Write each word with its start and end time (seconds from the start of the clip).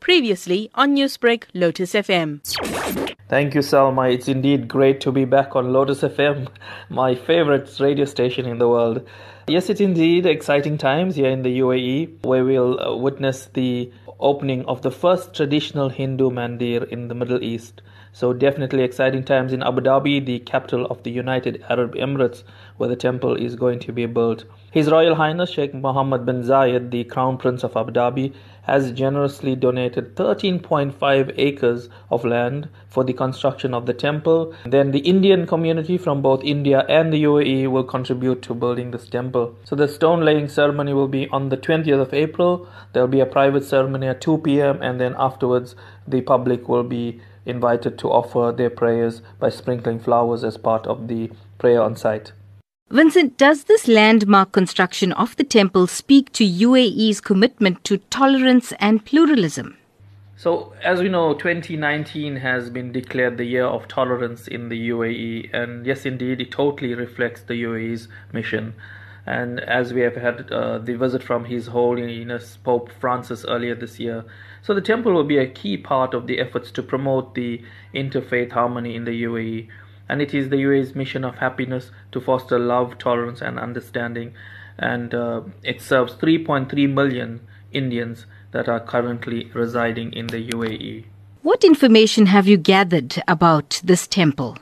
Previously 0.00 0.70
on 0.74 0.96
Newsbreak, 0.96 1.44
Lotus 1.54 1.92
FM. 1.92 2.40
Thank 3.28 3.54
you, 3.54 3.60
Salma. 3.60 4.12
It's 4.12 4.26
indeed 4.26 4.66
great 4.66 5.00
to 5.02 5.12
be 5.12 5.24
back 5.24 5.54
on 5.54 5.72
Lotus 5.72 6.00
FM, 6.00 6.48
my 6.88 7.14
favorite 7.14 7.70
radio 7.78 8.04
station 8.04 8.46
in 8.46 8.58
the 8.58 8.68
world. 8.68 9.06
Yes, 9.46 9.70
it's 9.70 9.80
indeed 9.80 10.26
exciting 10.26 10.78
times 10.78 11.14
here 11.14 11.30
in 11.30 11.42
the 11.42 11.60
UAE, 11.60 12.24
where 12.24 12.44
we'll 12.44 12.80
uh, 12.80 12.96
witness 12.96 13.48
the 13.54 13.92
opening 14.20 14.64
of 14.66 14.82
the 14.82 14.90
first 14.90 15.34
traditional 15.34 15.88
Hindu 15.88 16.30
mandir 16.30 16.88
in 16.88 17.08
the 17.08 17.14
Middle 17.14 17.42
East. 17.42 17.82
So, 18.12 18.32
definitely 18.32 18.82
exciting 18.82 19.22
times 19.22 19.52
in 19.52 19.62
Abu 19.62 19.82
Dhabi, 19.82 20.24
the 20.24 20.40
capital 20.40 20.84
of 20.86 21.02
the 21.04 21.10
United 21.10 21.64
Arab 21.68 21.94
Emirates, 21.94 22.42
where 22.76 22.88
the 22.88 22.96
temple 22.96 23.36
is 23.36 23.54
going 23.54 23.78
to 23.80 23.92
be 23.92 24.06
built. 24.06 24.44
His 24.72 24.90
Royal 24.90 25.14
Highness 25.14 25.50
Sheikh 25.50 25.74
Mohammed 25.74 26.26
bin 26.26 26.42
Zayed, 26.42 26.90
the 26.90 27.04
Crown 27.04 27.38
Prince 27.38 27.62
of 27.62 27.76
Abu 27.76 27.92
Dhabi, 27.92 28.32
has 28.62 28.92
generously 28.92 29.56
donated 29.56 30.14
13.5 30.14 31.34
acres 31.36 31.88
of 32.10 32.24
land 32.24 32.68
for 32.88 33.04
the 33.04 33.12
construction 33.12 33.74
of 33.74 33.86
the 33.86 33.94
temple. 33.94 34.54
Then 34.64 34.90
the 34.90 35.00
Indian 35.00 35.46
community 35.46 35.98
from 35.98 36.22
both 36.22 36.44
India 36.44 36.84
and 36.88 37.12
the 37.12 37.24
UAE 37.24 37.68
will 37.68 37.84
contribute 37.84 38.42
to 38.42 38.54
building 38.54 38.90
this 38.90 39.08
temple. 39.08 39.56
So 39.64 39.74
the 39.76 39.88
stone 39.88 40.24
laying 40.24 40.48
ceremony 40.48 40.92
will 40.92 41.08
be 41.08 41.28
on 41.28 41.48
the 41.48 41.56
20th 41.56 42.00
of 42.00 42.14
April. 42.14 42.68
There 42.92 43.02
will 43.02 43.08
be 43.08 43.20
a 43.20 43.26
private 43.26 43.64
ceremony 43.64 44.06
at 44.10 44.20
2 44.20 44.38
p.m. 44.38 44.82
and 44.82 45.00
then 45.00 45.14
afterwards 45.18 45.74
the 46.06 46.20
public 46.20 46.68
will 46.68 46.82
be 46.82 47.20
invited 47.46 47.98
to 47.98 48.08
offer 48.08 48.52
their 48.54 48.70
prayers 48.70 49.22
by 49.38 49.48
sprinkling 49.48 49.98
flowers 49.98 50.44
as 50.44 50.56
part 50.56 50.86
of 50.86 51.08
the 51.08 51.30
prayer 51.58 51.82
on 51.82 51.96
site. 51.96 52.32
Vincent, 52.90 53.38
does 53.38 53.64
this 53.64 53.86
landmark 53.86 54.50
construction 54.50 55.12
of 55.12 55.36
the 55.36 55.44
temple 55.44 55.86
speak 55.86 56.32
to 56.32 56.44
UAE's 56.44 57.20
commitment 57.20 57.84
to 57.84 57.98
tolerance 57.98 58.72
and 58.80 59.04
pluralism? 59.04 59.76
So, 60.36 60.72
as 60.82 61.00
we 61.00 61.08
know, 61.08 61.34
2019 61.34 62.36
has 62.36 62.70
been 62.70 62.92
declared 62.92 63.36
the 63.36 63.44
year 63.44 63.66
of 63.66 63.86
tolerance 63.86 64.48
in 64.48 64.70
the 64.70 64.88
UAE, 64.88 65.50
and 65.52 65.86
yes, 65.86 66.06
indeed, 66.06 66.40
it 66.40 66.50
totally 66.50 66.94
reflects 66.94 67.42
the 67.42 67.62
UAE's 67.62 68.08
mission. 68.32 68.74
And 69.30 69.60
as 69.60 69.92
we 69.94 70.00
have 70.00 70.16
had 70.16 70.50
uh, 70.50 70.78
the 70.78 70.94
visit 70.94 71.22
from 71.22 71.44
His 71.44 71.68
Holiness 71.68 72.58
Pope 72.64 72.90
Francis 73.00 73.44
earlier 73.44 73.76
this 73.76 74.00
year, 74.00 74.24
so 74.60 74.74
the 74.74 74.80
temple 74.80 75.12
will 75.12 75.24
be 75.24 75.38
a 75.38 75.46
key 75.46 75.76
part 75.76 76.14
of 76.14 76.26
the 76.26 76.40
efforts 76.40 76.72
to 76.72 76.82
promote 76.82 77.34
the 77.34 77.62
interfaith 77.94 78.50
harmony 78.50 78.96
in 78.96 79.04
the 79.04 79.22
UAE 79.22 79.68
and 80.10 80.20
it 80.20 80.34
is 80.34 80.48
the 80.48 80.56
UAE's 80.56 80.96
mission 80.96 81.24
of 81.24 81.36
happiness 81.36 81.92
to 82.10 82.20
foster 82.20 82.58
love, 82.58 82.98
tolerance, 82.98 83.40
and 83.40 83.60
understanding. 83.60 84.34
And 84.76 85.14
uh, 85.14 85.42
it 85.62 85.80
serves 85.80 86.14
3.3 86.14 86.92
million 86.92 87.46
Indians 87.70 88.26
that 88.50 88.68
are 88.68 88.80
currently 88.80 89.52
residing 89.54 90.12
in 90.12 90.26
the 90.26 90.48
UAE. 90.48 91.04
What 91.42 91.62
information 91.62 92.26
have 92.26 92.48
you 92.48 92.56
gathered 92.56 93.22
about 93.28 93.80
this 93.84 94.08
temple? 94.08 94.58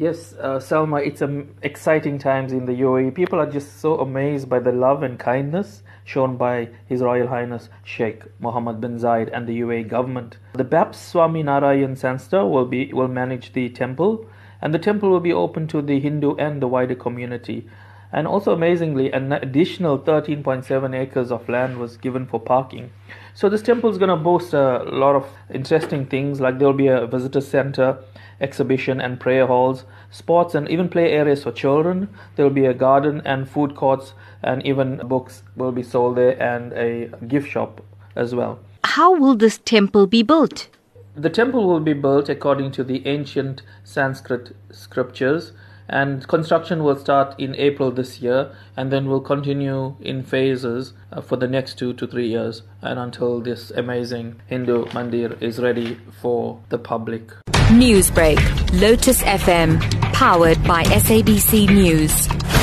Yes, 0.00 0.32
uh, 0.40 0.60
Salma, 0.60 1.04
it's 1.04 1.22
um, 1.22 1.56
exciting 1.60 2.18
times 2.18 2.52
in 2.52 2.66
the 2.66 2.82
UAE. 2.82 3.16
People 3.16 3.40
are 3.40 3.50
just 3.50 3.80
so 3.80 3.98
amazed 3.98 4.48
by 4.48 4.60
the 4.60 4.70
love 4.70 5.02
and 5.02 5.18
kindness 5.18 5.82
shown 6.04 6.36
by 6.36 6.68
His 6.86 7.02
Royal 7.02 7.26
Highness 7.26 7.68
Sheikh 7.82 8.22
Mohammed 8.38 8.80
bin 8.80 9.00
Zayed 9.00 9.28
and 9.32 9.48
the 9.48 9.60
UAE 9.60 9.88
government. 9.88 10.36
The 10.52 10.62
BAPS 10.62 11.12
Swaminarayan 11.12 11.98
Sanstha 11.98 12.48
will 12.48 12.66
be 12.66 12.92
will 12.92 13.08
manage 13.08 13.54
the 13.54 13.70
temple 13.70 14.24
and 14.62 14.72
the 14.72 14.78
temple 14.78 15.10
will 15.10 15.18
be 15.18 15.32
open 15.32 15.66
to 15.66 15.82
the 15.82 15.98
Hindu 15.98 16.36
and 16.36 16.62
the 16.62 16.68
wider 16.68 16.94
community. 16.94 17.68
And 18.12 18.26
also 18.26 18.52
amazingly, 18.52 19.12
an 19.12 19.32
additional 19.32 19.98
13.7 19.98 20.94
acres 20.94 21.30
of 21.30 21.48
land 21.48 21.78
was 21.78 21.96
given 21.96 22.26
for 22.26 22.40
parking. 22.40 22.90
So 23.34 23.48
this 23.48 23.62
temple 23.62 23.90
is 23.90 23.98
going 23.98 24.08
to 24.08 24.16
boast 24.16 24.54
a 24.54 24.82
lot 24.84 25.14
of 25.14 25.26
interesting 25.52 26.06
things, 26.06 26.40
like 26.40 26.58
there 26.58 26.68
will 26.68 26.74
be 26.74 26.88
a 26.88 27.06
visitor 27.06 27.40
center, 27.40 27.98
exhibition 28.40 29.00
and 29.00 29.20
prayer 29.20 29.46
halls, 29.46 29.84
sports 30.10 30.54
and 30.54 30.68
even 30.70 30.88
play 30.88 31.12
areas 31.12 31.42
for 31.42 31.52
children. 31.52 32.08
There 32.36 32.44
will 32.46 32.52
be 32.52 32.66
a 32.66 32.74
garden 32.74 33.20
and 33.24 33.48
food 33.48 33.74
courts, 33.74 34.14
and 34.42 34.64
even 34.64 34.96
books 35.04 35.42
will 35.56 35.72
be 35.72 35.82
sold 35.82 36.16
there, 36.16 36.40
and 36.42 36.72
a 36.72 37.08
gift 37.26 37.50
shop 37.50 37.82
as 38.16 38.34
well. 38.34 38.58
How 38.84 39.14
will 39.14 39.36
this 39.36 39.58
temple 39.58 40.06
be 40.06 40.22
built? 40.22 40.68
The 41.14 41.30
temple 41.30 41.66
will 41.66 41.80
be 41.80 41.94
built 41.94 42.28
according 42.28 42.70
to 42.72 42.84
the 42.84 43.06
ancient 43.06 43.62
Sanskrit 43.84 44.54
scriptures, 44.70 45.52
and 45.88 46.26
construction 46.28 46.82
will 46.84 46.96
start 46.96 47.34
in 47.38 47.54
April 47.56 47.90
this 47.90 48.20
year 48.20 48.50
and 48.76 48.92
then 48.92 49.08
will 49.08 49.20
continue 49.20 49.96
in 50.00 50.22
phases 50.22 50.92
uh, 51.12 51.20
for 51.20 51.36
the 51.36 51.48
next 51.48 51.78
two 51.78 51.92
to 51.94 52.06
three 52.06 52.28
years 52.28 52.62
and 52.82 52.98
until 52.98 53.40
this 53.40 53.70
amazing 53.70 54.40
Hindu 54.46 54.84
mandir 54.86 55.40
is 55.42 55.58
ready 55.58 55.98
for 56.20 56.60
the 56.68 56.78
public. 56.78 57.30
Newsbreak, 57.70 58.38
Lotus 58.80 59.22
FM, 59.22 59.78
powered 60.12 60.62
by 60.64 60.84
SABC 60.84 61.68
News. 61.68 62.57